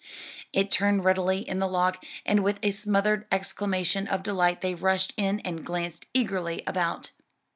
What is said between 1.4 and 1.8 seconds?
in the